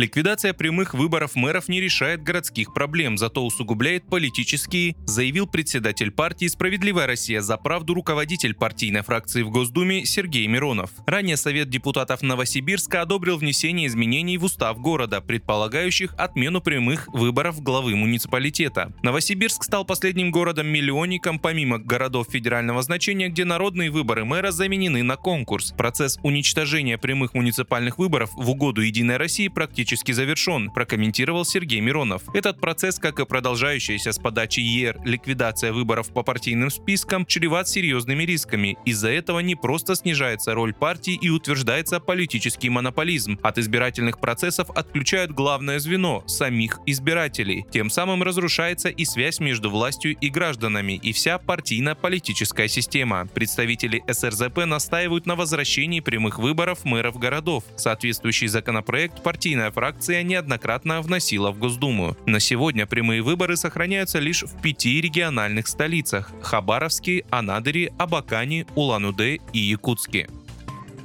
Ликвидация 0.00 0.54
прямых 0.54 0.94
выборов 0.94 1.34
мэров 1.34 1.68
не 1.68 1.78
решает 1.78 2.22
городских 2.22 2.72
проблем, 2.72 3.18
зато 3.18 3.44
усугубляет 3.44 4.08
политические, 4.08 4.96
заявил 5.04 5.46
председатель 5.46 6.10
партии 6.10 6.46
«Справедливая 6.46 7.06
Россия 7.06 7.42
за 7.42 7.58
правду» 7.58 7.92
руководитель 7.92 8.54
партийной 8.54 9.02
фракции 9.02 9.42
в 9.42 9.50
Госдуме 9.50 10.06
Сергей 10.06 10.46
Миронов. 10.46 10.88
Ранее 11.06 11.36
Совет 11.36 11.68
депутатов 11.68 12.22
Новосибирска 12.22 13.02
одобрил 13.02 13.36
внесение 13.36 13.88
изменений 13.88 14.38
в 14.38 14.44
устав 14.44 14.80
города, 14.80 15.20
предполагающих 15.20 16.14
отмену 16.16 16.62
прямых 16.62 17.06
выборов 17.08 17.60
главы 17.60 17.94
муниципалитета. 17.94 18.94
Новосибирск 19.02 19.64
стал 19.64 19.84
последним 19.84 20.30
городом-миллионником 20.30 21.38
помимо 21.38 21.78
городов 21.78 22.28
федерального 22.30 22.80
значения, 22.80 23.28
где 23.28 23.44
народные 23.44 23.90
выборы 23.90 24.24
мэра 24.24 24.50
заменены 24.50 25.02
на 25.02 25.16
конкурс. 25.16 25.74
Процесс 25.76 26.18
уничтожения 26.22 26.96
прямых 26.96 27.34
муниципальных 27.34 27.98
выборов 27.98 28.30
в 28.32 28.48
угоду 28.48 28.80
Единой 28.80 29.18
России 29.18 29.48
практически 29.48 29.89
практически 29.90 30.12
завершен, 30.12 30.70
прокомментировал 30.70 31.44
Сергей 31.44 31.80
Миронов. 31.80 32.22
Этот 32.32 32.60
процесс, 32.60 33.00
как 33.00 33.18
и 33.18 33.24
продолжающаяся 33.24 34.12
с 34.12 34.20
подачи 34.20 34.60
ЕР 34.60 35.00
ликвидация 35.04 35.72
выборов 35.72 36.12
по 36.12 36.22
партийным 36.22 36.70
спискам, 36.70 37.26
чреват 37.26 37.68
серьезными 37.68 38.22
рисками. 38.22 38.78
Из-за 38.84 39.08
этого 39.08 39.40
не 39.40 39.56
просто 39.56 39.96
снижается 39.96 40.54
роль 40.54 40.72
партии 40.74 41.18
и 41.20 41.28
утверждается 41.28 41.98
политический 41.98 42.68
монополизм. 42.70 43.36
От 43.42 43.58
избирательных 43.58 44.20
процессов 44.20 44.70
отключают 44.70 45.32
главное 45.32 45.80
звено– 45.80 46.22
самих 46.28 46.78
избирателей. 46.86 47.66
Тем 47.72 47.90
самым 47.90 48.22
разрушается 48.22 48.90
и 48.90 49.04
связь 49.04 49.40
между 49.40 49.70
властью 49.70 50.16
и 50.20 50.28
гражданами, 50.28 51.00
и 51.02 51.12
вся 51.12 51.38
партийно-политическая 51.38 52.68
система. 52.68 53.26
Представители 53.34 54.04
СРЗП 54.08 54.66
настаивают 54.66 55.26
на 55.26 55.34
возвращении 55.34 55.98
прямых 55.98 56.38
выборов 56.38 56.84
мэров 56.84 57.18
городов. 57.18 57.64
Соответствующий 57.76 58.46
законопроект 58.46 59.20
партийная 59.24 59.69
фракция 59.70 60.22
неоднократно 60.22 61.02
вносила 61.02 61.50
в 61.50 61.58
Госдуму. 61.58 62.16
На 62.26 62.40
сегодня 62.40 62.86
прямые 62.86 63.22
выборы 63.22 63.56
сохраняются 63.56 64.18
лишь 64.18 64.42
в 64.42 64.60
пяти 64.60 65.00
региональных 65.00 65.66
столицах– 65.66 66.32
Хабаровске, 66.42 67.24
Анадыре, 67.30 67.92
Абакане, 67.98 68.66
Улан-Удэ 68.74 69.38
и 69.52 69.58
Якутске. 69.58 70.28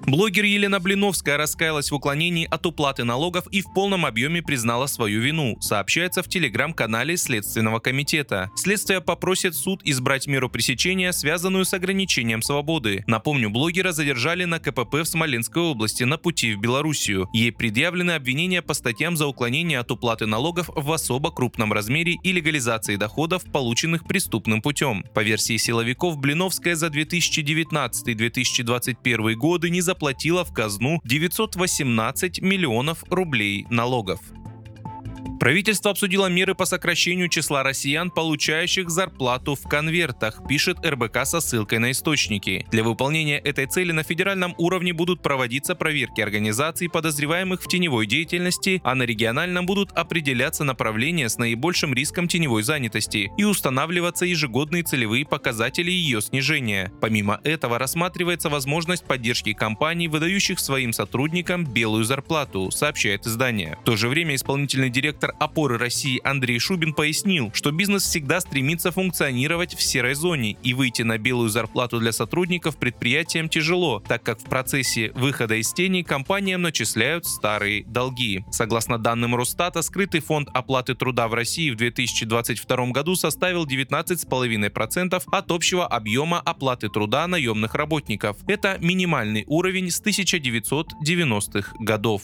Блогер 0.08 0.44
Елена 0.44 0.80
Блиновская 0.80 1.36
раскаялась 1.36 1.89
в 1.89 1.95
уклонении 1.95 2.45
от 2.45 2.64
уплаты 2.67 3.03
налогов 3.03 3.48
и 3.48 3.61
в 3.61 3.73
полном 3.73 4.06
объеме 4.06 4.44
признала 4.44 4.86
свою 4.86 5.20
вину, 5.20 5.58
сообщается 5.62 6.22
в 6.22 6.30
телеграм-канале 6.30 7.17
Следственного 7.17 7.80
комитета. 7.80 8.52
Следствие 8.56 9.02
попросит 9.02 9.56
суд 9.56 9.81
избрать 9.84 10.28
меру 10.28 10.47
пресечения, 10.47 11.12
связанную 11.12 11.66
с 11.66 11.73
ограничением 11.73 12.44
свободы. 12.44 13.03
Напомню, 13.08 13.50
блогера 13.50 13.94
задержали 13.94 14.45
на 14.45 14.59
КПП 14.59 14.94
в 14.94 15.06
Смоленской 15.06 15.64
области 15.64 16.03
на 16.03 16.19
пути 16.19 16.53
в 16.53 16.59
Белоруссию. 16.59 17.28
Ей 17.34 17.52
предъявлены 17.52 18.12
обвинения 18.12 18.62
по 18.62 18.75
статьям 18.75 19.17
за 19.17 19.25
уклонение 19.25 19.80
от 19.80 19.90
уплаты 19.90 20.28
налогов 20.28 20.69
в 20.75 20.92
особо 20.92 21.31
крупном 21.31 21.73
размере 21.73 22.19
и 22.22 22.31
легализации 22.31 22.95
доходов, 22.95 23.44
полученных 23.52 24.06
преступным 24.06 24.62
путем. 24.62 25.03
По 25.16 25.23
версии 25.23 25.58
силовиков, 25.58 26.19
Блиновская 26.19 26.75
за 26.75 26.90
2019-2021 26.90 29.34
годы 29.34 29.72
не 29.72 29.81
заплатила 29.81 29.94
заплатила 29.95 30.43
в 30.43 30.51
казну 30.51 30.99
918 31.05 32.41
миллионов 32.41 33.05
рублей 33.09 33.65
налогов. 33.69 34.19
Правительство 35.45 35.91
обсудило 35.91 36.25
меры 36.25 36.55
по 36.55 36.65
сокращению 36.65 37.29
числа 37.29 37.61
россиян, 37.61 38.09
получающих 38.09 38.89
зарплату 38.89 39.53
в 39.53 39.69
конвертах, 39.69 40.41
пишет 40.50 40.83
РБК 40.83 41.23
со 41.23 41.39
ссылкой 41.39 41.78
на 41.78 41.91
источники. 41.91 42.66
Для 42.72 42.83
выполнения 42.83 43.38
этой 43.38 43.67
цели 43.67 43.91
на 43.91 44.01
федеральном 44.01 44.55
уровне 44.57 44.91
будут 44.91 45.22
проводиться 45.22 45.75
проверки 45.75 46.19
организаций, 46.19 46.89
подозреваемых 46.89 47.61
в 47.61 47.67
теневой 47.67 48.07
деятельности, 48.07 48.81
а 48.84 48.95
на 48.95 49.03
региональном 49.03 49.67
будут 49.67 49.91
определяться 49.91 50.63
направления 50.63 51.29
с 51.29 51.38
наибольшим 51.38 51.94
риском 51.94 52.28
теневой 52.28 52.63
занятости 52.63 53.31
и 53.38 53.44
устанавливаться 53.44 54.25
ежегодные 54.25 54.81
целевые 54.81 55.28
показатели 55.28 55.91
ее 55.91 56.22
снижения. 56.22 56.91
Помимо 57.01 57.39
этого 57.44 57.78
рассматривается 57.78 58.50
возможность 58.50 59.05
поддержки 59.05 59.53
компаний, 59.53 60.07
выдающих 60.07 60.57
своим 60.57 60.91
сотрудникам 60.91 61.72
белую 61.72 62.03
зарплату, 62.03 62.72
сообщает 62.72 63.28
издание. 63.28 63.78
В 63.81 63.84
то 63.84 63.95
же 63.95 64.09
время 64.09 64.34
исполнительный 64.34 64.89
директор 64.89 65.34
опоры 65.40 65.78
России 65.78 66.22
Андрей 66.23 66.59
Шубин 66.59 66.94
пояснил, 66.94 67.51
что 67.53 67.72
бизнес 67.72 68.03
всегда 68.03 68.40
стремится 68.41 68.91
функционировать 68.91 69.75
в 69.75 69.81
серой 69.81 70.13
зоне 70.13 70.57
и 70.63 70.73
выйти 70.73 71.01
на 71.01 71.18
белую 71.18 71.50
зарплату 71.50 72.00
для 72.00 72.12
сотрудников 72.12 72.78
предприятиям 72.78 73.50
тяжело, 73.50 74.03
так 74.07 74.23
как 74.23 74.40
в 74.40 74.46
процессе 74.46 75.12
выхода 75.16 75.56
из 75.56 75.72
тени 75.73 76.01
компаниям 76.03 76.62
начисляют 76.62 77.25
старые 77.25 77.84
долги. 77.85 78.44
Согласно 78.51 78.97
данным 78.97 79.35
Росстата, 79.35 79.81
скрытый 79.81 80.22
фонд 80.22 80.50
оплаты 80.53 80.96
труда 80.96 81.28
в 81.28 81.34
России 81.34 81.72
в 81.72 81.75
2022 81.75 82.88
году 82.88 83.16
составил 83.16 83.66
19,5% 83.66 85.23
от 85.31 85.52
общего 85.52 85.88
объема 85.88 86.40
оплаты 86.40 86.90
труда 86.90 87.28
наемных 87.28 87.75
работников. 87.75 88.38
Это 88.47 88.78
минимальный 88.79 89.44
уровень 89.47 89.90
с 89.90 90.02
1990-х 90.02 91.73
годов. 91.79 92.22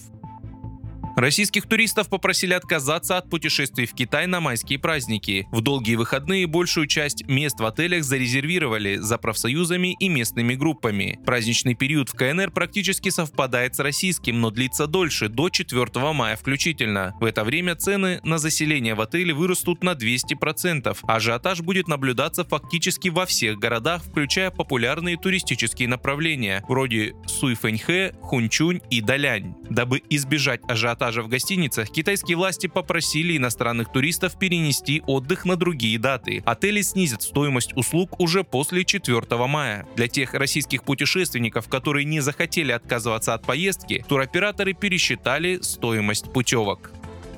Российских 1.16 1.68
туристов 1.68 2.10
попросили 2.10 2.54
отказаться 2.54 3.18
от 3.18 3.30
путешествий 3.30 3.86
в 3.86 3.94
Китай 3.94 4.28
на 4.28 4.40
майские 4.40 4.80
праздники. 4.80 5.48
В 5.52 5.62
долгие 5.62 5.96
выходные 5.96 6.48
большую 6.48 6.88
часть 6.88 7.28
мест 7.28 7.60
в 7.60 7.66
отелях 7.66 8.04
зарезервировали 8.04 8.96
за 8.96 9.18
профсоюзами 9.18 9.96
и 10.00 10.08
местными 10.08 10.56
группами. 10.56 11.20
Праздничный 11.26 11.76
период 11.76 12.10
в 12.10 12.14
КНР 12.14 12.52
практически 12.52 13.10
совпадает 13.10 13.76
с 13.76 13.80
российским, 13.80 14.40
но 14.40 14.52
длится 14.52 14.88
дольше, 14.88 15.28
до 15.28 15.50
4 15.50 16.14
мая 16.14 16.38
включительно. 16.38 17.14
В 17.20 17.26
это 17.26 17.44
время 17.44 17.76
цены 17.76 18.22
на 18.24 18.38
заселение 18.38 18.96
в 18.96 19.02
отеле 19.02 19.34
вырастут 19.34 19.84
на 19.84 19.92
200%. 19.92 20.98
Ажиотаж 21.04 21.62
будет 21.62 21.88
наблюдаться 21.88 22.46
фактически 22.46 23.10
во 23.10 23.26
всех 23.26 23.60
городах, 23.60 24.02
включая 24.04 24.50
популярные 24.50 25.18
туристические 25.18 25.90
направления, 25.90 26.64
вроде 26.70 27.16
Суйфэньхэ, 27.28 28.14
Хунчунь 28.22 28.80
и 28.90 29.02
Далянь. 29.02 29.56
Дабы 29.70 30.02
избежать 30.10 30.62
ажиотажа 30.68 31.01
ажиотажа 31.02 31.24
в 31.24 31.28
гостиницах, 31.28 31.90
китайские 31.90 32.38
власти 32.38 32.68
попросили 32.68 33.38
иностранных 33.38 33.92
туристов 33.92 34.38
перенести 34.38 35.02
отдых 35.08 35.46
на 35.46 35.56
другие 35.56 35.98
даты. 35.98 36.44
Отели 36.46 36.82
снизят 36.82 37.24
стоимость 37.24 37.76
услуг 37.76 38.20
уже 38.20 38.44
после 38.44 38.86
4 38.86 39.22
мая. 39.48 39.88
Для 39.96 40.08
тех 40.08 40.34
российских 40.34 40.84
путешественников, 40.84 41.68
которые 41.68 42.06
не 42.06 42.20
захотели 42.20 42.72
отказываться 42.72 43.34
от 43.34 43.46
поездки, 43.46 44.06
туроператоры 44.08 44.74
пересчитали 44.74 45.60
стоимость 45.62 46.32
путевок. 46.32 46.92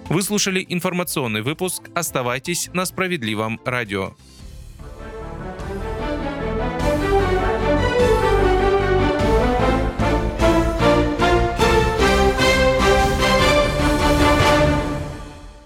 Вы 0.10 0.22
слушали 0.22 0.66
информационный 0.68 1.42
выпуск. 1.42 1.84
Оставайтесь 1.96 2.70
на 2.74 2.86
справедливом 2.86 3.60
радио. 3.64 4.16